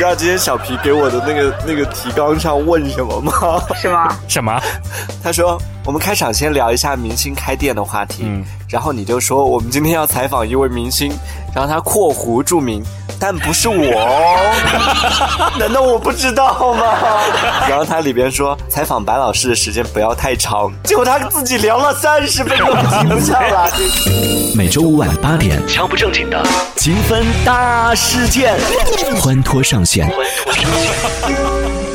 [0.00, 3.32] 知道今天小皮给我的那个那个提纲上问什么吗？
[3.74, 4.16] 什么？
[4.26, 4.58] 什么？
[5.22, 11.12] 他说我们开场先聊一下明星开店的话题，嗯然后你就说我们今天要采访一位明星，
[11.54, 12.84] 然后他括弧注明。
[13.22, 16.82] 但不是我哦， 难道我不知道吗？
[17.68, 23.70] 然后他里边说采访白老师的时间不要太长，结果他自己聊了三十分钟停不下来。
[24.54, 26.42] 每周五晚八点，强不正经的，
[26.76, 28.58] 积分大事件，
[29.20, 30.08] 欢脱上线。
[30.08, 30.64] 欢脱上
[31.28, 31.89] 线。